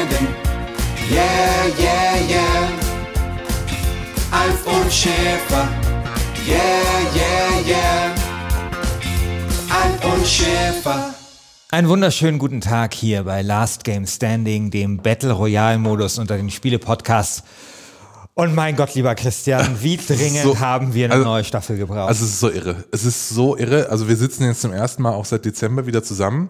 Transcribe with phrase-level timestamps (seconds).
[0.00, 0.28] Standing.
[1.10, 2.68] Yeah, yeah, yeah.
[4.30, 5.68] Alf und Schäfer.
[6.46, 6.58] Yeah,
[7.14, 8.14] yeah, yeah.
[9.68, 11.14] Alf und Schäfer.
[11.70, 16.48] Einen wunderschönen guten Tag hier bei Last Game Standing, dem Battle Royale Modus unter den
[16.48, 17.42] Spiele-Podcasts.
[18.34, 22.08] Und mein Gott, lieber Christian, wie dringend So, haben wir eine also- neue Staffel gebraucht?
[22.08, 22.84] Also es ist so irre.
[22.90, 23.88] Es ist so irre.
[23.90, 26.48] Also wir sitzen jetzt zum ersten Mal auch seit Dezember wieder zusammen.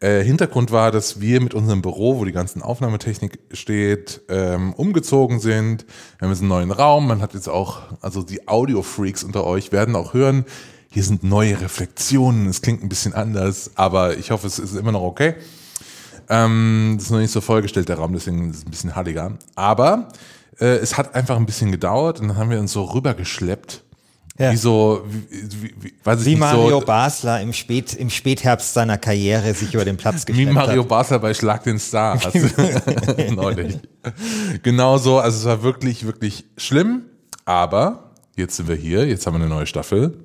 [0.00, 5.38] Äh, Hintergrund war, dass wir mit unserem Büro, wo die ganzen Aufnahmetechnik steht, ähm, umgezogen
[5.38, 5.84] sind.
[6.18, 7.06] Wir haben jetzt einen neuen Raum.
[7.06, 10.44] Man hat jetzt auch, also die Audio-Freaks unter euch werden auch hören,
[10.90, 12.48] hier sind neue Reflexionen.
[12.48, 15.34] Es klingt ein bisschen anders, aber ich hoffe, es ist immer noch okay.
[16.30, 19.32] Ähm, das ist noch nicht so vollgestellt, der Raum, deswegen ist es ein bisschen halliger.
[19.54, 20.08] Aber
[20.60, 23.84] äh, es hat einfach ein bisschen gedauert und dann haben wir uns so rübergeschleppt.
[24.38, 24.52] Ja.
[24.52, 28.08] Wie so, wie, wie, wie, weiß ich wie nicht, Mario so, Basler im, Spät, im
[28.08, 30.88] Spätherbst seiner Karriere sich über den Platz wie geschleppt Mario hat.
[30.88, 32.20] Basler bei Schlag den Star
[33.30, 33.78] neulich.
[34.62, 37.06] Genau so, also es war wirklich, wirklich schlimm,
[37.44, 40.16] aber jetzt sind wir hier, jetzt haben wir eine neue Staffel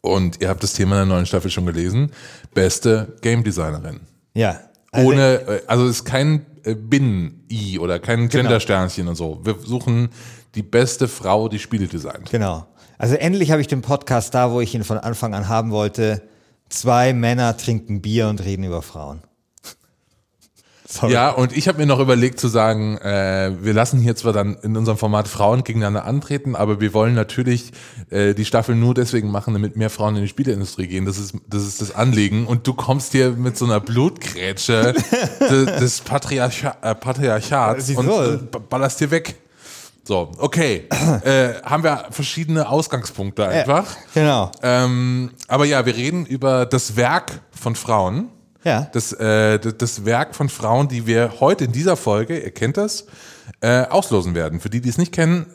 [0.00, 2.12] und ihr habt das Thema der neuen Staffel schon gelesen.
[2.54, 4.00] Beste Game Designerin.
[4.34, 4.60] Ja.
[4.92, 8.42] Also, Ohne, äh, also es ist kein äh, Binnen-I oder kein Genau.
[8.42, 9.40] Gender-Sternchen und so.
[9.44, 10.08] Wir suchen
[10.54, 12.30] die beste Frau, die Spiele designt.
[12.30, 12.66] Genau.
[12.98, 16.22] Also endlich habe ich den Podcast da, wo ich ihn von Anfang an haben wollte.
[16.68, 19.22] Zwei Männer trinken Bier und reden über Frauen.
[20.90, 21.12] Sorry.
[21.12, 24.56] Ja, und ich habe mir noch überlegt zu sagen, äh, wir lassen hier zwar dann
[24.62, 27.70] in unserem Format Frauen gegeneinander antreten, aber wir wollen natürlich
[28.10, 31.04] äh, die Staffel nur deswegen machen, damit mehr Frauen in die Spieleindustrie gehen.
[31.04, 32.44] Das ist das, ist das Anliegen.
[32.44, 34.94] Und du kommst hier mit so einer Blutgrätsche
[35.40, 39.36] des, des Patriarcha äh, Patriarchats und äh, ballerst hier weg.
[40.02, 40.88] So, okay.
[41.24, 43.86] äh, haben wir verschiedene Ausgangspunkte einfach.
[44.12, 44.50] Genau.
[44.60, 48.28] Ähm, aber ja, wir reden über das Werk von Frauen.
[48.64, 48.88] Ja.
[48.92, 53.06] Das, äh, das, Werk von Frauen, die wir heute in dieser Folge, ihr kennt das,
[53.60, 54.60] äh, auslosen werden.
[54.60, 55.46] Für die, die es nicht kennen,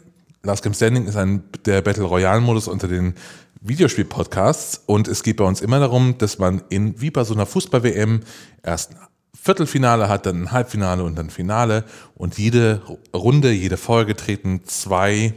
[0.43, 3.15] Last Game Standing ist ein der Battle Royale Modus unter den
[3.61, 7.47] Videospiel-Podcasts und es geht bei uns immer darum, dass man in, wie bei so einer
[7.47, 8.21] Fußball-WM,
[8.61, 8.97] erst ein
[9.33, 11.83] Viertelfinale hat, dann ein Halbfinale und dann ein Finale
[12.15, 12.81] und jede
[13.13, 15.33] Runde, jede Folge treten zwei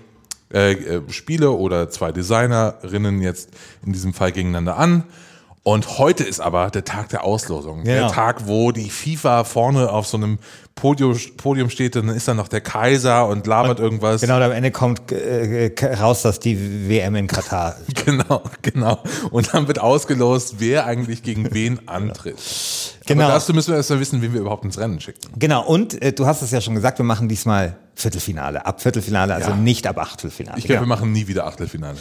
[0.52, 3.50] äh, äh, Spiele oder zwei Designerinnen jetzt
[3.84, 5.04] in diesem Fall gegeneinander an.
[5.68, 7.84] Und heute ist aber der Tag der Auslosung.
[7.84, 8.06] Genau.
[8.06, 10.38] Der Tag, wo die FIFA vorne auf so einem
[10.74, 14.22] Podium, Podium steht, und dann ist da noch der Kaiser und labert irgendwas.
[14.22, 18.06] Genau, und am Ende kommt äh, äh, raus, dass die WM in Katar ist.
[18.06, 18.98] Genau, genau.
[19.30, 22.38] Und dann wird ausgelost, wer eigentlich gegen wen antritt.
[23.08, 23.24] Genau.
[23.24, 25.20] Aber dazu müssen wir erst mal wissen, wen wir überhaupt ins Rennen schicken.
[25.38, 29.34] Genau, und äh, du hast es ja schon gesagt, wir machen diesmal Viertelfinale, ab Viertelfinale,
[29.34, 29.56] also Ja.
[29.56, 30.58] nicht ab Achtelfinale.
[30.58, 30.88] Ich glaube, genau.
[30.91, 31.97] wir machen nie wieder Achtelfinale.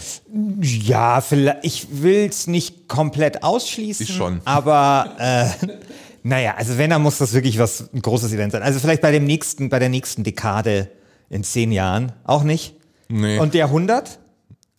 [0.62, 4.06] Ja, vielleicht, ich will es nicht komplett ausschließen.
[4.06, 4.42] Ich schon.
[4.46, 5.46] Aber äh,
[6.24, 8.62] naja, also wenn, dann muss das wirklich was ein großes Event sein.
[8.62, 10.90] Also vielleicht bei dem nächsten, bei der nächsten Dekade
[11.30, 12.76] in zehn Jahren auch nicht.
[13.10, 13.40] Nee.
[13.40, 14.20] Und der 100?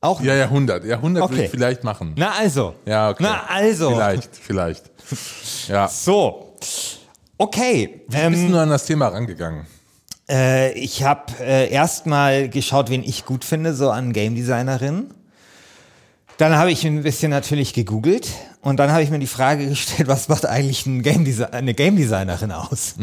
[0.00, 0.84] Auch Ja, Jahrhundert.
[0.84, 1.36] Jahrhundert Okay.
[1.36, 2.12] will ich vielleicht machen.
[2.16, 2.74] Na also.
[2.86, 3.22] Ja, okay.
[3.24, 3.90] Na also.
[3.90, 4.84] Vielleicht, vielleicht.
[5.68, 5.88] Ja.
[5.88, 6.54] So.
[7.36, 8.02] Okay.
[8.08, 9.66] Bist Ähm, du an das Thema rangegangen?
[10.30, 15.14] äh, ich habe äh, erstmal geschaut, wen ich gut finde, so an Game Designerinnen.
[16.38, 18.28] Dann habe ich ein bisschen natürlich gegoogelt
[18.62, 21.74] und dann habe ich mir die Frage gestellt, was macht eigentlich ein Game Desi- eine
[21.74, 22.94] Game Designerin aus?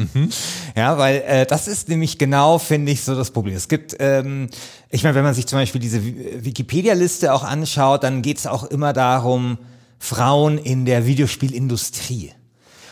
[0.76, 3.56] Ja, weil äh, das ist nämlich genau, finde ich, so das Problem.
[3.56, 4.48] Es gibt, ähm,
[4.90, 8.48] ich meine, wenn man sich zum Beispiel diese Wi- Wikipedia-Liste auch anschaut, dann geht es
[8.48, 9.58] auch immer darum,
[10.00, 12.32] Frauen in der Videospielindustrie.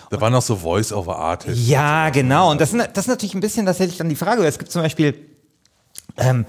[0.10, 1.68] Da waren noch so Voice-over-Artists.
[1.68, 2.52] Ja, genau.
[2.52, 4.44] Und das, das ist natürlich ein bisschen tatsächlich dann die Frage.
[4.46, 5.16] Es gibt zum Beispiel,
[6.18, 6.46] ähm,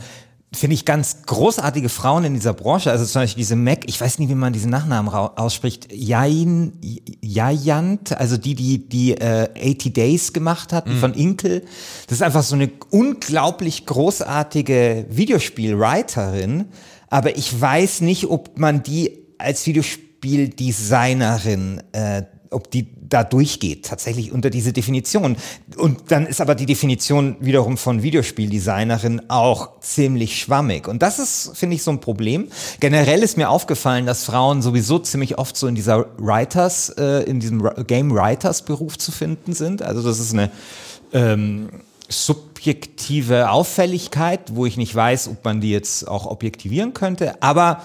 [0.55, 2.91] finde ich, ganz großartige Frauen in dieser Branche.
[2.91, 6.73] Also zum Beispiel diese Mac, ich weiß nicht, wie man diesen Nachnamen ausspricht, Jain,
[7.21, 11.65] Jayant, also die, die die äh, 80 Days gemacht hat, die von Inkel.
[12.07, 16.67] Das ist einfach so eine unglaublich großartige Videospielwriterin.
[17.09, 22.23] Aber ich weiß nicht, ob man die als Videospieldesignerin äh,
[22.55, 25.37] ob die da durchgeht, tatsächlich unter diese Definition.
[25.77, 30.89] Und dann ist aber die Definition wiederum von Videospieldesignerin auch ziemlich schwammig.
[30.89, 32.49] Und das ist, finde ich, so ein Problem.
[32.81, 37.39] Generell ist mir aufgefallen, dass Frauen sowieso ziemlich oft so in dieser Writers, äh, in
[37.39, 39.81] diesem Game Writers Beruf zu finden sind.
[39.81, 40.51] Also das ist eine
[41.13, 41.69] ähm,
[42.09, 47.41] subjektive Auffälligkeit, wo ich nicht weiß, ob man die jetzt auch objektivieren könnte.
[47.43, 47.81] Aber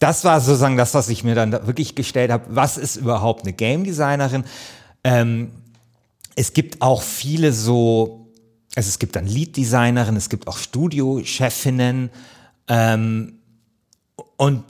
[0.00, 2.44] das war sozusagen das, was ich mir dann da wirklich gestellt habe.
[2.48, 4.44] Was ist überhaupt eine Game Designerin?
[5.04, 5.50] Ähm,
[6.36, 8.28] es gibt auch viele so,
[8.76, 12.10] also es gibt dann Lead Designerinnen, es gibt auch Studiochefinnen.
[12.68, 13.34] Ähm,
[14.36, 14.64] und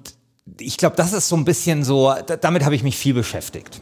[0.61, 3.81] ich glaube, das ist so ein bisschen so, da- damit habe ich mich viel beschäftigt.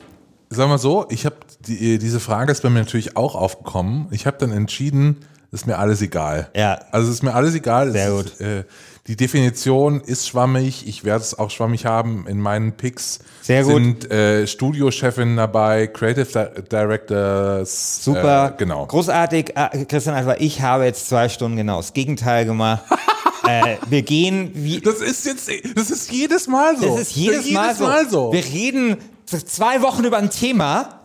[0.51, 4.09] sag mal so, ich habe die, diese Frage ist bei mir natürlich auch aufgekommen.
[4.11, 6.51] Ich habe dann entschieden, ist mir alles egal.
[6.57, 6.81] Ja.
[6.91, 7.93] Also ist mir alles egal.
[7.93, 8.65] Sehr Es Ist, äh,
[9.08, 10.87] die Definition ist schwammig.
[10.88, 12.26] Ich werde es auch schwammig haben.
[12.29, 13.73] In meinen Picks Sehr gut.
[13.75, 16.26] sind äh, Studiochefin dabei, Creative
[16.56, 18.05] Di Directors.
[18.05, 18.87] Super, Äh, genau.
[18.87, 19.53] großartig.
[19.56, 22.82] Äh, Christian Alter, ich habe jetzt zwei Stunden genau das Gegenteil gemacht.
[23.47, 24.81] äh, wir gehen wie.
[24.81, 26.87] Das ist jetzt, das ist jedes Mal so.
[26.97, 28.32] Das ist jedes, Mal, so.
[28.32, 30.96] Wir reden zwei Wochen über ein Thema,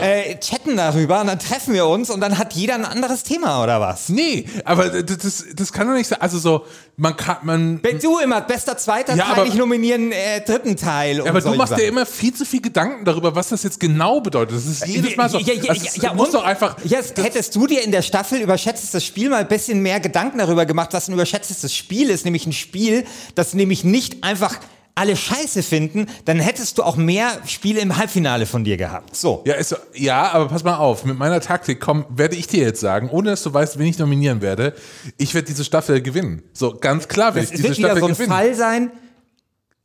[0.00, 3.62] äh, chatten darüber und dann treffen wir uns und dann hat jeder ein anderes Thema
[3.62, 4.08] oder was?
[4.08, 6.20] Nee, aber das, das, kann doch nicht sein.
[6.20, 6.64] Also so,
[6.96, 7.80] man kann, man.
[7.82, 11.18] Wenn du immer bester zweiter Ja, Teil, aber- ich nominieren äh, dritten Teil.
[11.18, 14.20] Ja, aber du machst dir immer viel zu viel Gedanken darüber, was das jetzt genau
[14.20, 14.56] bedeutet.
[14.56, 15.38] Das ist jedes Mal so.
[15.38, 16.34] Ja, ja, Also ja, ja, muss und?
[16.34, 16.76] doch einfach.
[16.84, 20.38] Yes, hättest du dir in der Staffel überschätztes das Spiel mal ein bisschen mehr Gedanken
[20.38, 23.04] darüber gemacht, was ein überschätztes Spiel ist, nämlich ein Spiel,
[23.34, 24.56] das nämlich nicht einfach
[24.96, 29.14] alle scheiße finden, dann hättest du auch mehr Spiele im Halbfinale von dir gehabt.
[29.14, 29.42] So.
[29.46, 32.80] Ja, ist, ja, aber pass mal auf, mit meiner Taktik komm, werde ich dir jetzt
[32.80, 34.74] sagen, ohne dass du weißt, wen ich nominieren werde,
[35.18, 36.42] ich werde diese Staffel gewinnen.
[36.52, 38.30] So, ganz klar werde Es ich diese wird wieder Staffel so ein gewinnen.
[38.30, 38.90] Fall sein.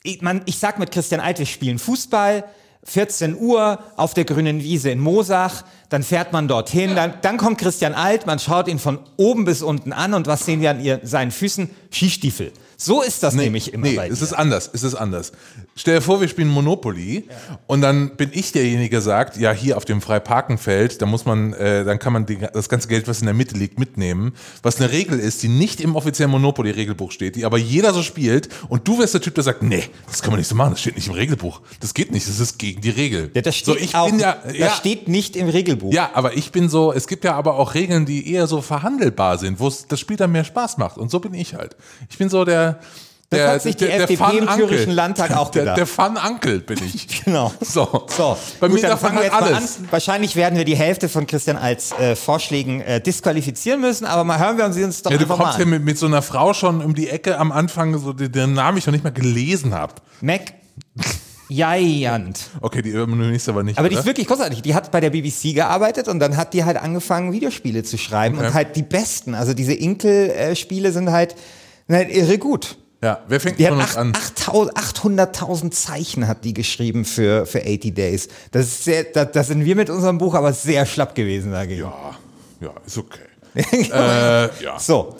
[0.03, 2.45] Ich, man, ich sag mit Christian Alt, wir spielen Fußball.
[2.83, 7.59] 14 Uhr auf der grünen Wiese in Mosach, dann fährt man dorthin, dann, dann kommt
[7.59, 10.83] Christian Alt, man schaut ihn von oben bis unten an und was sehen wir an
[10.83, 11.69] ihr, seinen Füßen?
[11.91, 12.51] Skistiefel.
[12.83, 14.25] So ist das nämlich immer nee, bei es dir.
[14.25, 15.33] ist anders, es ist anders.
[15.75, 17.27] Stell dir vor, wir spielen Monopoly
[17.67, 21.53] und dann bin ich derjenige, der sagt, ja, hier auf dem Freiparkenfeld, da muss man,
[21.53, 24.33] äh, dann kann man die, das ganze Geld, was in der Mitte liegt, mitnehmen,
[24.63, 28.49] was eine Regel ist, die nicht im offiziellen Monopoly-Regelbuch steht, die aber jeder so spielt
[28.67, 30.81] und du wärst der Typ, der sagt, nee, das kann man nicht so machen, das
[30.81, 33.29] steht nicht im Regelbuch, das geht nicht, das ist gegen die Regel.
[33.35, 35.93] Ja, das steht so, ich auch, bin ja, das ja, steht nicht im Regelbuch.
[35.93, 39.37] ja, aber ich bin so, es gibt ja aber auch Regeln, die eher so verhandelbar
[39.37, 40.97] sind, wo es das Spiel dann mehr Spaß macht.
[40.97, 41.75] Und so bin ich halt.
[42.09, 42.70] Ich bin so der.
[43.31, 44.67] Der, hat sich die FDP im Fun-Uncle.
[44.67, 45.77] Thürischen Landtag auch der, gedacht.
[45.77, 47.07] der Fun-Uncle bin ich.
[47.23, 47.53] Genau.
[47.61, 48.05] So.
[48.09, 49.79] So, Bei gut, mir dann darf man fangen wir halt jetzt alles.
[49.79, 49.91] mal an.
[49.91, 54.37] Wahrscheinlich werden wir die Hälfte von Christian als äh, Vorschlägen äh, disqualifizieren müssen, aber mal
[54.37, 55.69] hören wir uns doch Ja, du einfach mal kommst hier an.
[55.71, 58.77] mit, mit so einer Frau schon um die Ecke am Anfang, so den, den Namen
[58.77, 59.93] ich noch nicht mal gelesen habe.
[60.19, 60.53] Mac
[61.47, 62.39] Giant.
[62.61, 63.77] Okay, die nächste aber nicht.
[63.77, 64.01] Aber die oder?
[64.01, 64.61] ist wirklich großartig.
[64.61, 68.37] Die hat bei der BBC gearbeitet und dann hat die halt angefangen, Videospiele zu schreiben
[68.37, 68.47] Okay.
[68.47, 69.35] und halt die besten.
[69.35, 71.35] Also diese Inkel-Spiele sind halt,
[71.93, 72.77] halt irre gut.
[73.03, 74.13] Ja, wer fängt Die von uns an?
[74.15, 78.27] 8000 800.000 Zeichen hat die geschrieben für, für 80 Days.
[78.51, 81.81] Das ist sehr, da, da sind wir mit unserem Buch aber sehr schlapp gewesen dagegen.
[81.81, 82.17] Ja,
[82.59, 83.19] ja, ist okay.
[83.55, 84.77] äh, ja.
[84.77, 85.17] So.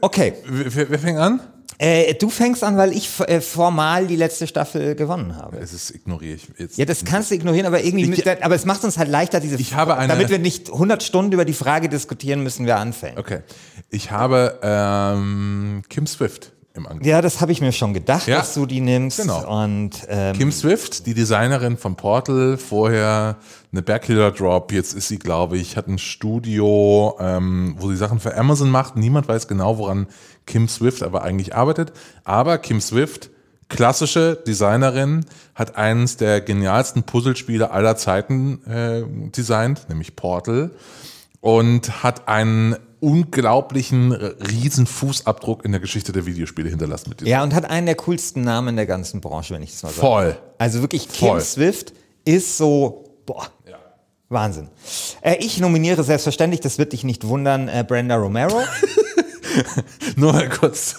[0.00, 0.34] Okay.
[0.46, 1.40] Wer, wer fängt an?
[1.80, 5.58] Äh, du fängst an, weil ich äh, formal die letzte Staffel gewonnen habe.
[5.58, 6.76] Es ist ignoriere ich jetzt.
[6.76, 9.38] Ja, das kannst du ignorieren, aber irgendwie, Ich- mit, aber es macht uns halt leichter,
[9.38, 12.78] diese, Ich habe eine- damit wir nicht 100 Stunden über die Frage diskutieren müssen, wer
[12.80, 13.16] anfängt.
[13.18, 13.40] Okay.
[13.90, 17.06] Ich habe ähm, Kim Swift im Angebot.
[17.06, 18.38] Ja, das habe ich mir schon gedacht, Ja.
[18.38, 19.18] dass du die nimmst.
[19.20, 19.62] Genau.
[19.64, 23.36] Und ähm, Kim Swift, die Designerin von Portal, vorher
[23.72, 28.20] eine Backhiller Drop, jetzt ist sie, glaube ich, hat ein Studio, ähm, wo sie Sachen
[28.20, 28.96] für Amazon macht.
[28.96, 30.06] Niemand weiß genau, woran
[30.48, 31.92] Kim Swift aber eigentlich arbeitet.
[32.24, 33.30] Aber Kim Swift,
[33.68, 35.24] klassische Designerin,
[35.54, 40.70] hat eines der genialsten Puzzlespiele aller Zeiten äh, designt, nämlich Portal.
[41.40, 47.54] Und hat einen unglaublichen riesen Fußabdruck in der Geschichte der Videospiele hinterlassen mit ja, und
[47.54, 50.00] hat einen der coolsten Namen in der ganzen Branche, wenn ich das mal sage.
[50.00, 50.38] Voll.
[50.58, 51.40] Also wirklich, Kim Voll.
[51.40, 51.92] Swift
[52.24, 53.46] ist so, boah,
[54.28, 54.68] Wahnsinn.
[55.22, 58.60] Äh, ich nominiere selbstverständlich, das wird dich nicht wundern, äh, Brenda Romero.
[60.16, 60.96] Nur mal kurz.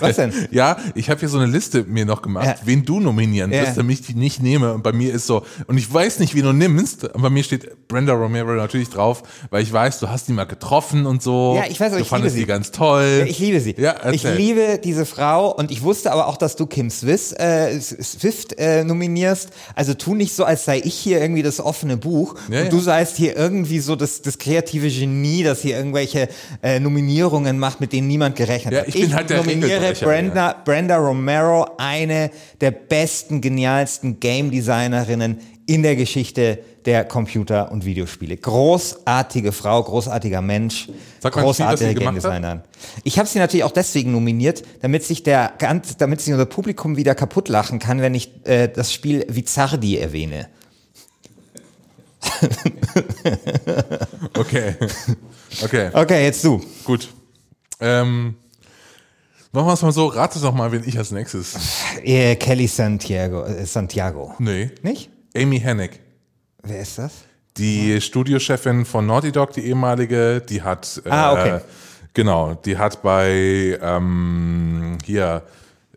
[0.00, 0.32] Was denn?
[0.50, 2.54] Ja, ich habe hier so eine Liste mir noch gemacht, Ja.
[2.64, 3.74] wen du nominieren wirst, Ja.
[3.74, 4.72] damit ich die nicht nehme.
[4.74, 7.42] Und bei mir ist so, und ich weiß nicht, wen du nimmst, und bei mir
[7.42, 11.54] steht Brenda Romero natürlich drauf, weil ich weiß, du hast die mal getroffen und so.
[11.56, 12.58] Ja, ich weiß, aber Du ich fandest liebe die sie.
[12.58, 13.16] ganz toll.
[13.20, 13.74] Ja, ich liebe sie.
[13.78, 17.78] Ja, ich liebe diese Frau und ich wusste aber auch, dass du Kim Swiss, äh,
[17.80, 19.50] Swift äh, nominierst.
[19.74, 23.16] Also tu nicht so, als sei ich hier irgendwie das offene Buch und du seist
[23.16, 26.28] hier irgendwie so das, das kreative Genie, das hier irgendwelche
[26.62, 28.88] äh, Nominierungen macht, mit denen niemand gerechnet Ja, hat.
[28.88, 32.30] ich bin halt der nominiere Brenda, Brenda Romero, eine
[32.60, 38.36] der besten, genialsten Game Designerinnen in der Geschichte der Computer- und Videospiele.
[38.36, 40.88] Großartige Frau, großartiger Mensch,
[41.20, 42.14] Sag mal, wie viel, was sie großartige Game?
[42.14, 42.60] Designerin.
[43.04, 45.52] Ich habe sie natürlich auch deswegen nominiert, damit sich der
[45.98, 50.48] damit sich unser Publikum wieder kaputt lachen kann, wenn ich äh, das Spiel Vizardi erwähne.
[54.38, 54.74] Okay.
[55.62, 56.62] Okay, Okay, jetzt du.
[56.82, 57.10] gut.
[57.82, 58.36] Ähm,
[59.52, 61.56] machen wir es mal so, rate doch mal, wen ich als nächstes.
[62.02, 64.34] Äh, Kelly Santiago, äh, Santiago.
[64.38, 64.70] Nee.
[64.82, 65.10] Nicht?
[65.36, 66.00] Amy Hennig.
[66.62, 67.12] Wer ist das?
[67.56, 71.60] Die Studiochefin von Naughty Dog, die ehemalige, die hat äh, Ah, okay.
[72.14, 75.42] genau, die hat bei ähm, hier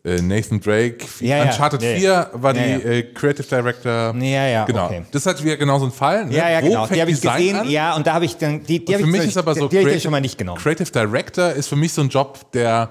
[0.06, 0.98] äh, Nathan Drake.
[1.20, 2.30] Ja, Uncharted ja, 4 ja.
[2.34, 2.60] war die.
[2.60, 4.16] Äh, Creative Director.
[4.20, 4.86] Ja, ja, Genau.
[4.86, 5.02] okay.
[5.12, 6.26] Das hat wieder genau so ein Fall.
[6.26, 6.36] Ne?
[6.38, 6.88] Ja, ja, Wo genau.
[6.88, 7.56] Die habe ich Design gesehen.
[7.58, 7.70] an?
[7.70, 9.76] Ja, und da habe ich dann, die, die Für ich, mich ist aber so die,
[9.78, 10.60] ich Creative- dir schon mal nicht genommen.
[10.62, 12.90] Creative Director ist für mich so ein Job, der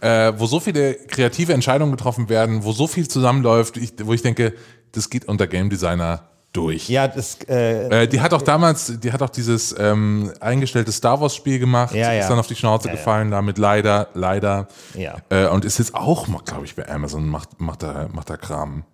[0.00, 4.22] äh, wo so viele kreative Entscheidungen getroffen werden, wo so viel zusammenläuft, ich, wo ich
[4.22, 4.54] denke,
[4.92, 6.88] das geht unter Game Designer durch.
[6.88, 11.20] Ja, das, äh, Äh, die hat auch damals, die hat auch dieses ähm, eingestellte Star
[11.20, 12.20] Wars Spiel gemacht, Ja, ja.
[12.20, 14.66] ist dann auf die Schnauze Ja, gefallen, damit leider, leider.
[14.94, 15.16] Ja.
[15.28, 18.84] Äh, und ist jetzt auch, glaube ich, bei Amazon macht, macht da, macht da Kram.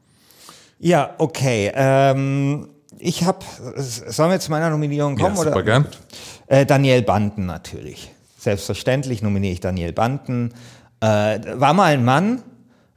[0.79, 1.73] ja, okay.
[1.75, 3.39] Ähm, ich habe,
[3.77, 5.35] sollen wir zu meiner Nominierung kommen?
[5.37, 5.63] ja, super oder?
[5.63, 5.87] gern.
[6.47, 8.11] Äh, Daniel Banden natürlich.
[8.39, 10.53] Selbstverständlich nominiere ich Daniel Banden.
[11.01, 11.07] Äh,
[11.55, 12.43] war mal ein Mann,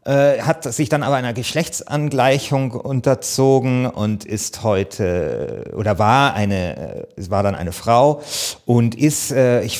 [0.06, 7.30] äh, hat sich dann aber einer Geschlechtsangleichung unterzogen und ist heute oder war eine, äh,
[7.30, 8.22] war dann eine Frau
[8.66, 9.80] und ist, äh, ich,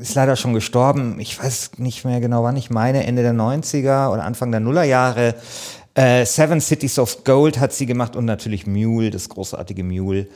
[0.00, 1.18] ist leider schon gestorben.
[1.18, 5.34] Ich weiß nicht mehr genau, wann ich meine, Ende der 90er oder Anfang der Nullerjahre.
[5.94, 10.28] Äh, Seven Cities of Gold hat sie gemacht und natürlich Mule, das großartige Mule.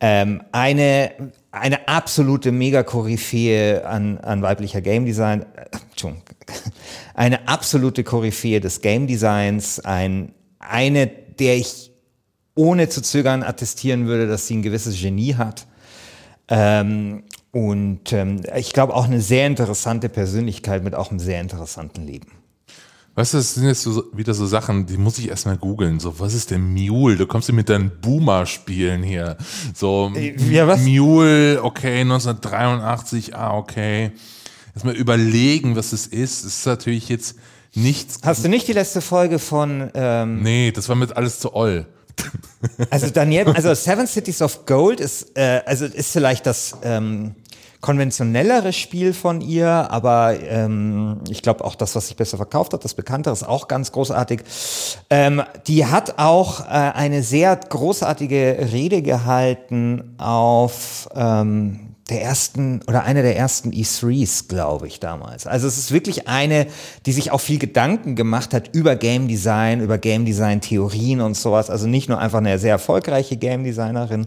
[0.00, 1.10] Ähm, eine,
[1.52, 5.42] eine absolute Mega-Koryphäe an, an weiblicher Game Design.
[5.42, 6.24] Äh, Entschuldigung.
[7.14, 9.80] Eine absolute Koryphäe des Game Designs.
[9.80, 11.90] Ein, eine, der ich
[12.54, 15.66] ohne zu zögern attestieren würde, dass sie ein gewisses Genie hat.
[16.48, 22.06] Ähm, und ähm, ich glaube auch eine sehr interessante Persönlichkeit mit auch einem sehr interessanten
[22.06, 22.39] Leben.
[23.16, 25.98] Weißt du, das sind jetzt so, wieder so Sachen, die muss ich erstmal googeln.
[25.98, 27.16] So, was ist denn Mule?
[27.16, 29.36] Du kommst hier mit deinen Boomer-Spielen hier.
[29.74, 30.80] So, ja, was?
[30.80, 34.12] Mule, okay, 1983, ah, okay.
[34.74, 36.44] Jetzt mal überlegen, was es ist.
[36.44, 37.36] Es ist natürlich jetzt
[37.74, 38.18] nichts.
[38.22, 41.86] Hast du nicht die letzte Folge von ähm, Nee, das war mit alles zu oll.
[42.90, 47.34] Also Daniel, also Seven Cities of Gold ist, äh, also ist vielleicht das ähm,
[47.80, 52.84] konventionellere Spiel von ihr, aber ähm, ich glaube auch das, was sich besser verkauft hat,
[52.84, 54.42] das bekanntere ist auch ganz großartig.
[55.08, 63.04] Ähm, die hat auch äh, eine sehr großartige Rede gehalten auf ähm, der ersten oder
[63.04, 65.46] einer der ersten E3s, glaube ich, damals.
[65.46, 66.66] Also es ist wirklich eine,
[67.06, 71.36] die sich auch viel Gedanken gemacht hat über Game Design, über Game Design Theorien und
[71.36, 71.70] sowas.
[71.70, 74.26] Also nicht nur einfach eine sehr erfolgreiche Game Designerin,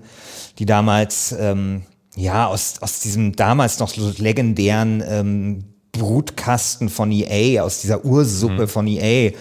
[0.59, 1.83] die damals ähm,
[2.15, 8.67] ja aus, aus diesem damals noch so legendären ähm, Brutkasten von EA, aus dieser Ursuppe
[8.67, 9.31] von EA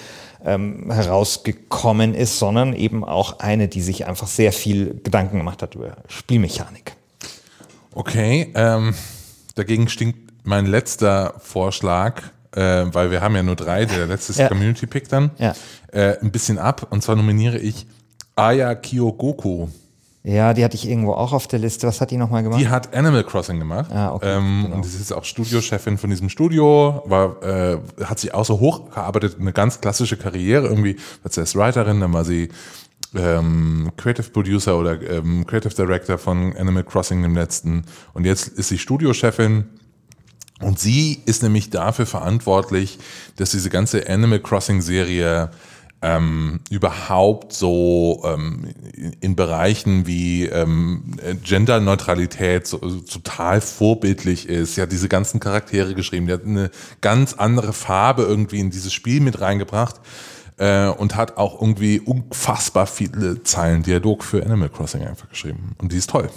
[0.44, 5.74] ähm, herausgekommen ist, sondern eben auch eine, die sich einfach sehr viel Gedanken gemacht hat
[5.74, 6.94] über Spielmechanik.
[7.94, 8.94] Okay, ähm,
[9.54, 12.22] dagegen stinkt mein letzter Vorschlag,
[12.54, 12.60] äh,
[12.92, 14.48] weil wir haben ja nur drei, der letzte Ja.
[14.48, 15.54] Community Pick dann, Ja.
[15.92, 16.86] äh, ein bisschen ab.
[16.90, 17.86] Und zwar nominiere ich
[18.34, 19.68] Aya Kyogoku.
[20.24, 21.86] Ja, die hatte ich irgendwo auch auf der Liste.
[21.88, 22.60] Was hat die nochmal gemacht?
[22.60, 23.90] Die hat Animal Crossing gemacht.
[23.92, 24.76] Ah, okay, ähm, genau.
[24.76, 29.36] Und sie ist auch Studiochefin von diesem Studio, war, äh, hat sich auch so hochgearbeitet,
[29.40, 32.50] eine ganz klassische Karriere irgendwie, war zuerst Writerin, dann war sie
[33.16, 37.84] ähm, Creative Producer oder ähm, Creative Director von Animal Crossing im letzten.
[38.14, 39.64] Und jetzt ist sie Studiochefin.
[40.60, 43.00] Und sie ist nämlich dafür verantwortlich,
[43.36, 45.50] dass diese ganze Animal Crossing Serie
[46.02, 48.74] ähm, überhaupt so ähm,
[49.20, 54.74] in, Bereichen wie ähm, Genderneutralität so, so total vorbildlich ist.
[54.74, 58.92] Sie hat diese ganzen Charaktere geschrieben, die hat eine ganz andere Farbe irgendwie in dieses
[58.92, 60.00] Spiel mit reingebracht
[60.58, 65.76] äh, und hat auch irgendwie unfassbar viele Zeilen Dialog für Animal Crossing einfach geschrieben.
[65.78, 66.28] Und die ist toll.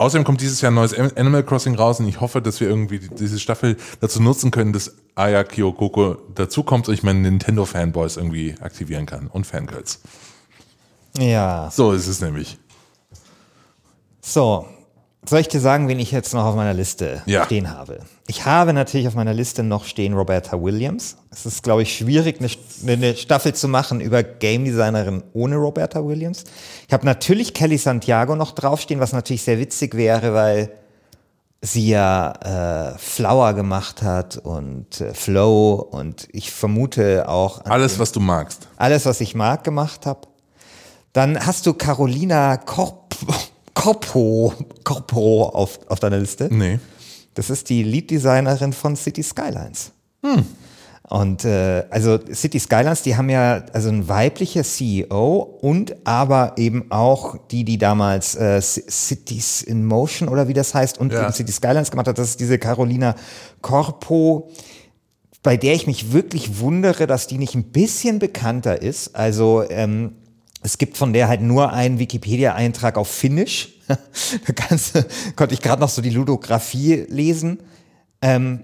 [0.00, 3.00] Außerdem kommt dieses Jahr ein neues Animal Crossing raus und ich hoffe, dass wir irgendwie
[3.00, 9.04] diese Staffel dazu nutzen können, dass Aya Kyokoko dazukommt und ich meine Nintendo-Fanboys irgendwie aktivieren
[9.04, 10.00] kann und Fangirls.
[11.18, 11.70] Ja.
[11.70, 12.56] So ist es nämlich.
[14.22, 14.66] So,
[15.28, 17.44] soll ich dir sagen, wen ich jetzt noch auf meiner Liste Ja.
[17.44, 17.98] stehen habe?
[18.26, 21.16] Ich habe natürlich auf meiner Liste noch stehen Roberta Williams.
[21.30, 26.04] Es ist, glaube ich, schwierig, eine, eine Staffel zu machen über Game Designerin ohne Roberta
[26.06, 26.44] Williams.
[26.88, 30.70] Ich habe natürlich Kelly Santiago noch draufstehen, was natürlich sehr witzig wäre, weil
[31.62, 38.12] sie ja äh, Flower gemacht hat und äh, Flow und ich vermute auch Alles, was
[38.12, 38.68] du magst.
[38.78, 40.20] alles, was ich mag, gemacht habe.
[41.12, 43.14] Dann hast du Carolina Corp
[43.80, 44.52] Corpo,
[44.84, 46.48] Corpo auf, auf deiner Liste.
[46.50, 46.78] Nee.
[47.34, 49.92] Das ist die Lead-Designerin von City Skylines.
[51.08, 56.90] Und äh, also City Skylines, die haben ja also ein weiblicher CEO und aber eben
[56.90, 61.32] auch die, die damals äh, Cities in Motion oder wie das heißt und Ja.
[61.32, 62.18] City Skylines gemacht hat.
[62.18, 63.16] Das ist diese Carolina
[63.60, 64.50] Corpo,
[65.42, 69.16] bei der ich mich wirklich wundere, dass die nicht ein bisschen bekannter ist.
[69.16, 70.16] Also ähm,
[70.62, 73.70] es gibt von der halt nur einen Wikipedia-Eintrag auf Finnisch.
[73.88, 75.04] da kannst,
[75.36, 77.60] konnte ich gerade noch so die Ludografie lesen.
[78.22, 78.62] Ähm,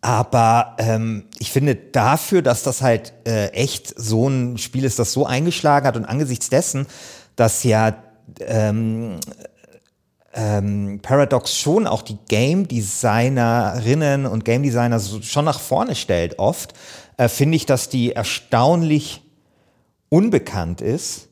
[0.00, 5.12] Aber ähm, ich finde dafür, dass das halt äh, echt so ein Spiel ist, das
[5.12, 6.86] so eingeschlagen hat und angesichts dessen,
[7.36, 7.96] dass ja
[8.40, 9.20] ähm,
[10.34, 16.38] ähm, Paradox schon auch die Game Designerinnen und Game Designer so, schon nach vorne stellt
[16.38, 16.74] oft,
[17.16, 19.22] äh, finde ich, dass die erstaunlich
[20.12, 21.28] unbekannt ist.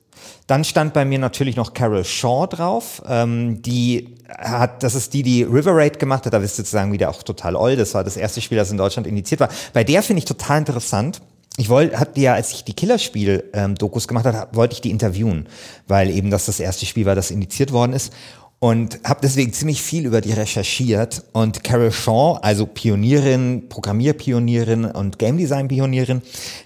[0.47, 3.03] Dann stand bei mir natürlich noch Carol Shaw drauf.
[3.07, 6.33] Ähm, die hat, das ist die, die River Raid gemacht hat.
[6.33, 7.79] Da wisst ihr sozusagen wieder auch total old.
[7.79, 9.51] Das war das erste Spiel, das in Deutschland initiiert war.
[9.75, 11.21] Bei der finde ich total interessant.
[11.59, 15.47] Ich wollte, hatte ja, als ich die Killerspiel-Dokus ähm, gemacht habe, wollte ich die interviewen,
[15.87, 18.15] weil eben das das erste Spiel war, das initiiert worden ist
[18.63, 21.25] und habe deswegen ziemlich viel über die recherchiert.
[21.33, 26.21] Und Carol Shaw, also Pionierin, Programmierpionierin und Game Design Pionierin,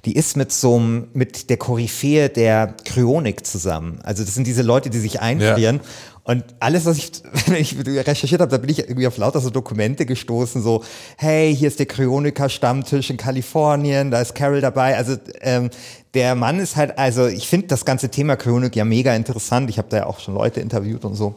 [0.04, 4.00] die ist mit so einem, mit der Koryphäe der Kryonik zusammen.
[4.02, 5.76] Also das sind diese Leute, die sich einfrieren.
[5.76, 5.82] Ja.
[6.24, 7.12] Und alles, was ich,
[7.46, 10.82] wenn ich recherchiert habe, da bin ich irgendwie auf lauter so Dokumente gestoßen, so,
[11.16, 14.96] hey, hier ist der Kryoniker-Stammtisch in Kalifornien, da ist Carol dabei.
[14.96, 15.70] Also ähm,
[16.14, 19.70] der Mann ist halt, also ich finde das ganze Thema Kryonik ja mega interessant.
[19.70, 21.36] Ich habe da ja auch schon Leute interviewt und so.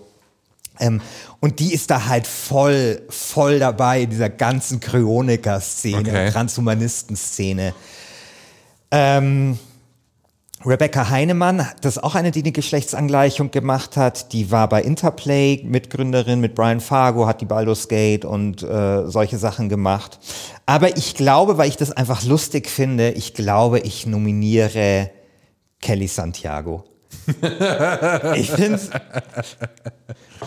[0.79, 1.01] Ähm,
[1.39, 6.31] und die ist da halt voll, voll dabei in dieser ganzen Kryoniker-Szene, okay.
[6.31, 7.73] Transhumanisten-Szene.
[8.91, 9.59] Ähm,
[10.65, 14.33] Rebecca Heinemann, das ist auch eine, die eine Geschlechtsangleichung gemacht hat.
[14.33, 19.37] Die war bei Interplay Mitgründerin mit Brian Fargo, hat die Baldur's Gate und äh, solche
[19.37, 20.19] Sachen gemacht.
[20.65, 25.11] Aber ich glaube, weil ich das einfach lustig finde, ich glaube, ich nominiere
[25.79, 26.83] Kelly Santiago.
[28.35, 28.79] Ich finde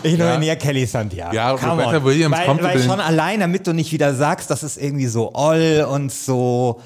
[0.03, 0.55] ich nominiere ja.
[0.55, 1.35] Kelly Santiago.
[1.35, 2.03] Ja, Come Rebecca on.
[2.05, 5.33] Williams weil, kommt weil schon allein, damit du nicht wieder sagst, das ist irgendwie so
[5.35, 6.81] oll und so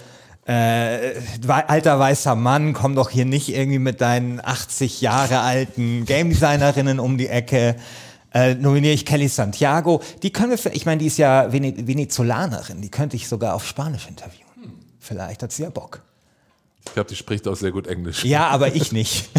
[0.48, 1.14] äh,
[1.48, 7.00] alter weißer Mann, komm doch hier nicht irgendwie mit deinen 80 Jahre alten Game Designerinnen
[7.00, 7.76] um die Ecke.
[8.34, 10.02] Äh, nominiere ich Kelly Santiago.
[10.22, 14.08] Die können wir, ich meine, die ist ja Venezolanerin, die könnte ich sogar auf Spanisch
[14.08, 14.46] interviewen.
[15.00, 16.02] Vielleicht hat sie ja Bock.
[16.88, 18.24] Ich glaube, die spricht auch sehr gut Englisch.
[18.24, 19.30] Ja, aber ich nicht.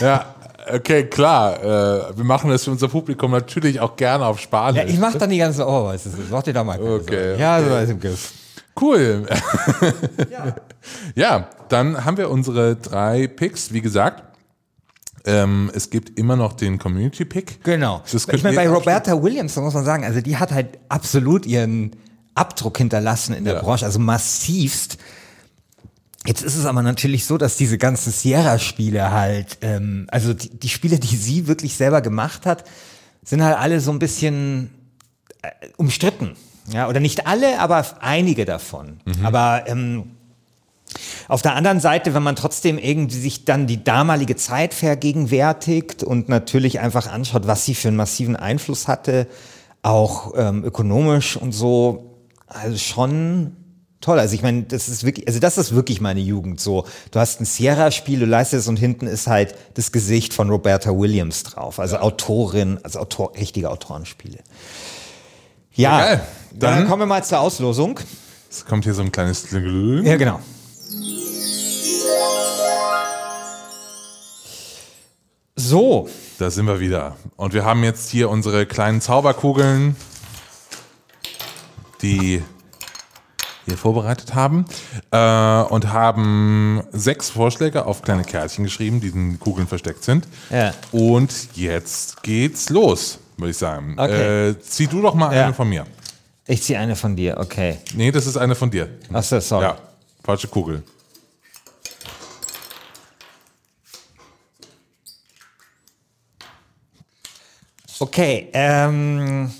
[0.00, 0.34] ja,
[0.72, 1.62] okay, klar.
[1.62, 4.82] Äh, wir machen das für unser Publikum natürlich auch gerne auf Spanisch.
[4.82, 6.24] Ja, ich mache dann die ganze, oh, was ist das?
[6.30, 7.38] Mach dir da mal Okay.
[7.38, 8.32] Ja, so ist im Griff.
[8.80, 9.26] Cool.
[10.30, 10.54] ja.
[11.14, 14.22] ja, dann haben wir unsere drei Picks, wie gesagt.
[15.26, 17.64] Ähm, es gibt immer noch den Community Pick.
[17.64, 18.02] Genau.
[18.12, 21.96] ich meine, bei Roberta Williams, da muss man sagen, also die hat halt absolut ihren
[22.34, 23.62] Abdruck hinterlassen in der ja.
[23.62, 24.98] Branche, also massivst.
[26.26, 30.68] Jetzt ist es aber natürlich so, dass diese ganzen Sierra-Spiele halt, ähm, also die, die
[30.68, 32.64] Spiele, die sie wirklich selber gemacht hat,
[33.22, 34.70] sind halt alle so ein bisschen
[35.42, 36.36] äh, umstritten.
[36.72, 39.00] Ja, oder nicht alle, aber einige davon.
[39.04, 39.26] Mhm.
[39.26, 40.12] Aber ähm,
[41.28, 46.28] auf der anderen Seite, wenn man trotzdem irgendwie sich dann die damalige Zeit vergegenwärtigt und
[46.28, 49.26] natürlich einfach anschaut, was sie für einen massiven Einfluss hatte,
[49.82, 52.13] auch ähm, ökonomisch und so,
[52.54, 53.56] also schon
[54.00, 54.18] toll.
[54.18, 56.60] Also ich meine, das ist wirklich, also das ist wirklich meine Jugend.
[56.60, 60.50] So, du hast ein Sierra-Spiel, du leistest es und hinten ist halt das Gesicht von
[60.50, 61.78] Roberta Williams drauf.
[61.80, 62.02] Also ja.
[62.02, 64.38] Autorin, also Autor, richtige Autorenspiele.
[65.72, 66.20] Ja, ja
[66.52, 67.98] dann, dann kommen wir mal zur Auslosung.
[68.50, 70.38] Es kommt hier so ein kleines Ja, genau.
[75.56, 76.08] So.
[76.38, 77.16] Da sind wir wieder.
[77.36, 79.96] Und wir haben jetzt hier unsere kleinen Zauberkugeln
[82.04, 82.42] die
[83.64, 84.66] hier vorbereitet haben
[85.10, 90.28] äh, und haben sechs Vorschläge auf kleine Kärtchen geschrieben, die in Kugeln versteckt sind.
[90.50, 90.74] Ja.
[90.92, 93.94] Und jetzt geht's los, würde ich sagen.
[93.96, 94.50] Okay.
[94.50, 95.46] Äh, zieh du doch mal ja.
[95.46, 95.86] eine von mir.
[96.46, 97.78] Ich ziehe eine von dir, okay.
[97.94, 98.86] Nee, das ist eine von dir.
[99.10, 99.64] Achso, sorry.
[99.64, 99.78] Ja,
[100.22, 100.82] falsche Kugel.
[107.98, 109.50] Okay, ähm.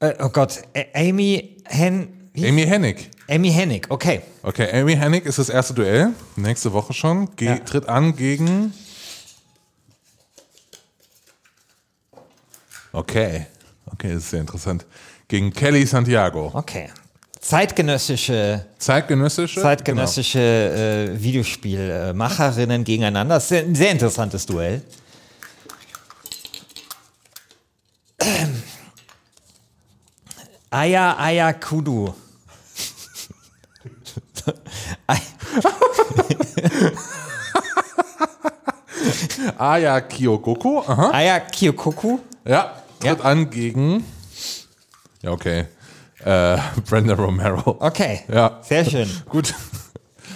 [0.00, 0.62] Äh, oh Gott,
[0.94, 2.30] Amy Hen.
[2.36, 3.10] Amy Hennig.
[3.28, 4.22] Amy Hennig, okay.
[4.42, 6.10] Okay, Amy Hennig ist das erste Duell.
[6.36, 7.34] Nächste Woche schon.
[7.36, 7.58] Ge ja.
[7.58, 8.72] Tritt an gegen.
[12.92, 13.46] Okay.
[13.92, 14.86] Okay, das ist sehr interessant.
[15.26, 16.50] Gegen Kelly Santiago.
[16.54, 16.90] Okay.
[17.40, 18.66] Zeitgenössische.
[18.78, 19.60] Zeitgenössische?
[19.60, 21.14] Zeitgenössische genau.
[21.16, 23.34] äh, Videospielmacherinnen gegeneinander.
[23.36, 24.82] Das ist ein sehr interessantes Duell.
[30.70, 32.14] Aya Aya Kudu.
[39.58, 40.82] Aya Kyogoku.
[40.86, 41.10] Aha.
[41.12, 42.20] Aya Kyokoku.
[42.44, 43.24] Ja, tritt ja.
[43.24, 44.04] an gegen.
[45.22, 45.66] Ja, okay.
[46.24, 47.76] Äh, Brenda Romero.
[47.80, 48.20] Okay.
[48.28, 48.60] Ja.
[48.62, 49.08] Sehr schön.
[49.28, 49.54] Gut.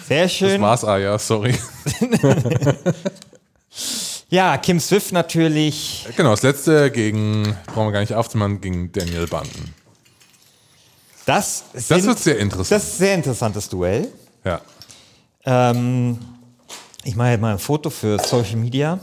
[0.09, 0.61] Sehr schön.
[0.61, 1.55] Das war's, Aya, sorry.
[4.33, 6.07] Ja, Kim Swift natürlich.
[6.17, 9.75] Genau, das letzte gegen, brauchen wir gar nicht aufzumachen, gegen Daniel Banten.
[11.27, 12.71] Das, Das sind- wird sehr interessant.
[12.71, 14.09] Das ist ein sehr interessantes Duell.
[14.45, 14.61] ja.
[15.45, 16.19] Ähm,
[17.05, 18.99] ich mache jetzt mal ein Foto für Social Media.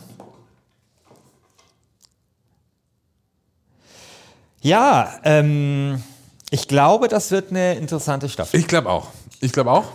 [4.62, 6.04] Ja, ähm,
[6.50, 8.60] ich glaube, das wird eine interessante Staffel.
[8.60, 9.08] Ich glaube auch.
[9.42, 9.86] Ich glaube auch.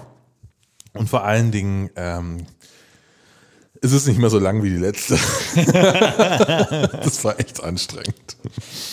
[0.94, 2.46] Und vor allen Dingen ähm,
[3.84, 5.14] ist es nicht mehr so lang wie die letzte.
[7.02, 8.36] das war echt anstrengend.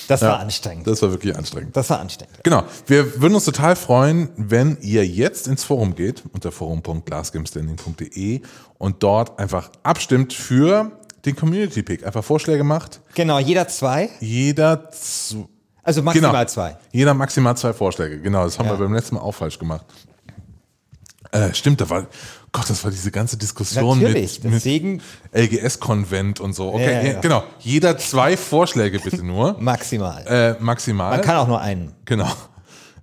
[0.07, 0.85] Das war Ja, anstrengend.
[0.87, 1.75] Das war wirklich anstrengend.
[1.75, 2.37] Das war anstrengend.
[2.43, 2.63] Genau.
[2.87, 8.41] Wir würden uns total freuen, wenn ihr jetzt ins Forum geht, unter forum.glassgamestanding.de
[8.77, 10.91] und dort einfach abstimmt für
[11.25, 12.05] den Community Pick.
[12.05, 13.01] Einfach Vorschläge macht.
[13.15, 14.09] Genau, jeder zwei.
[14.19, 15.47] Jeder zu,
[15.83, 16.45] Also maximal genau.
[16.45, 16.77] zwei.
[16.91, 18.19] Jeder maximal zwei Vorschläge.
[18.19, 18.73] Genau, das haben Ja.
[18.73, 19.85] wir beim letzten Mal auch falsch gemacht.
[21.31, 22.07] Äh, stimmt, da war,
[22.51, 26.73] Gott, das war diese ganze Diskussion Natürlich, mit, deswegen- mit LGS-Konvent und so.
[26.73, 27.43] Okay, Ja, ja, ja, genau.
[27.59, 29.55] Jeder zwei Vorschläge bitte nur.
[29.59, 30.25] Maximal.
[30.27, 31.11] äh, maximal.
[31.11, 31.93] Man kann auch nur einen.
[32.05, 32.27] Genau.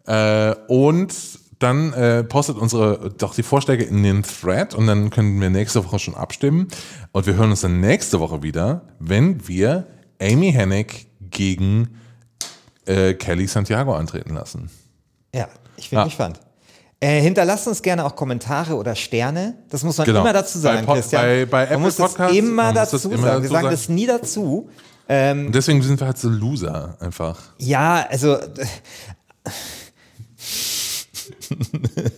[0.06, 1.14] Äh, und
[1.58, 5.84] dann äh, postet unsere doch die Vorschläge in den Thread und dann können wir nächste
[5.84, 6.68] Woche schon abstimmen.
[7.12, 9.86] Und wir hören uns dann nächste Woche wieder, wenn wir
[10.20, 11.98] Amy Hennig gegen
[12.86, 14.70] äh, Kelly Santiago antreten lassen.
[15.34, 16.04] Ja, ich bin Ja.
[16.04, 16.40] gespannt.
[17.00, 19.54] Äh, hinterlasst uns gerne auch Kommentare oder Sterne.
[19.70, 20.20] Das muss man Genau.
[20.22, 21.22] immer dazu sagen, Bei Pod- Christian.
[21.22, 23.22] bei- bei Apple man muss Podcasts, das immer man muss dazu das immer sagen.
[23.22, 23.70] Wir dazu sagen sagen.
[23.76, 24.70] das nie dazu.
[25.10, 27.38] Und deswegen sind wir halt so Loser einfach.
[27.58, 28.48] Ja, also äh,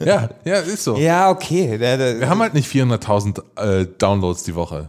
[0.04, 0.96] Ja, ja, ist so.
[0.96, 1.78] ja, okay.
[1.78, 4.88] Wir haben halt nicht 400.000 äh, Downloads die Woche.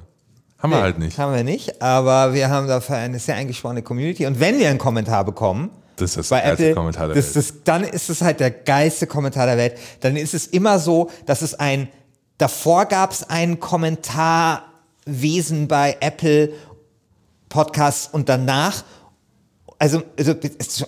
[0.57, 1.17] Haben wir Nee, halt nicht.
[1.17, 4.25] Haben wir nicht, aber wir haben dafür eine sehr eingeschworene Community.
[4.25, 5.69] Und wenn wir einen Kommentar bekommen,
[6.01, 7.35] Das ist bei Apple, Kommentar der das, Welt.
[7.35, 9.77] das, dann ist es halt der geilste Kommentar der Welt.
[10.01, 11.89] Dann ist es immer so, dass es ein,
[12.37, 16.53] davor gab es ein Kommentarwesen bei Apple
[17.49, 18.83] Podcasts und danach,
[19.81, 20.35] also, also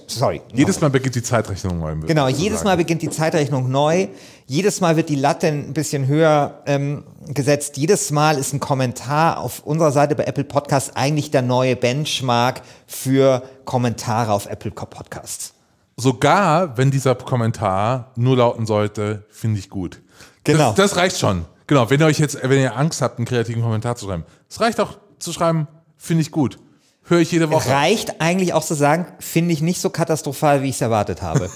[0.06, 0.39] sorry.
[0.53, 1.95] Jedes Mal beginnt die Zeitrechnung neu.
[1.95, 4.08] Genau, jedes Mal beginnt die Zeitrechnung neu.
[4.45, 7.77] Jedes Mal wird die Latte ein bisschen höher ähm, gesetzt.
[7.77, 12.62] Jedes Mal ist ein Kommentar auf unserer Seite bei Apple Podcasts eigentlich der neue Benchmark
[12.86, 15.56] für Kommentare auf Apple Podcasts.
[15.97, 20.03] Sogar wenn dieser Kommentar nur lauten sollte, finde ich gut.
[20.43, 20.73] Genau.
[20.73, 21.45] Das, das reicht schon.
[21.65, 24.23] Genau, wenn ihr euch jetzt, wenn ihr Angst habt, einen kreativen Kommentar zu schreiben.
[24.47, 26.60] Es reicht auch zu schreiben, finde ich gut.
[27.05, 27.69] Höre ich jede Woche.
[27.69, 31.49] Reicht eigentlich auch zu sagen, finde ich nicht so katastrophal, wie ich es erwartet habe.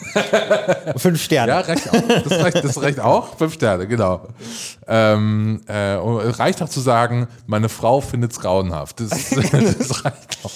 [0.97, 1.53] Fünf Sterne.
[1.53, 2.01] Ja, reicht auch.
[2.01, 3.38] Das reicht, das reicht auch.
[3.38, 4.27] Fünf Sterne, genau.
[4.88, 8.99] Ähm, äh, reicht auch zu sagen, meine Frau findet es grauenhaft.
[8.99, 10.51] Das, das reicht auch.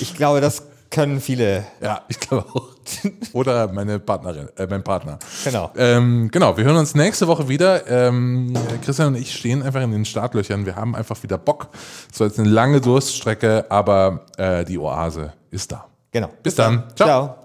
[0.00, 0.62] Ich glaube, das
[0.92, 1.64] können viele.
[1.80, 2.68] Ja, ich glaube auch.
[3.32, 5.18] Oder meine Partnerin, äh, mein Partner.
[5.44, 5.72] Genau.
[5.76, 7.88] Ähm, genau, wir hören uns nächste Woche wieder.
[7.88, 10.66] Ähm, Christian und ich stehen einfach in den Startlöchern.
[10.66, 11.68] Wir haben einfach wieder Bock.
[12.12, 15.86] Es war jetzt eine lange Durststrecke, aber äh, die Oase ist da.
[16.12, 16.28] Genau.
[16.42, 16.84] Bis dann.
[16.94, 17.08] Ciao.
[17.08, 17.41] Ciao.